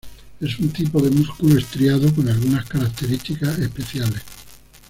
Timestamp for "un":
0.57-0.69